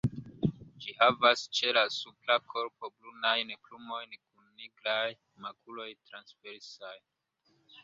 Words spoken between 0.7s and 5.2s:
Ĝi havas ĉe la supra korpo brunajn plumojn kun nigraj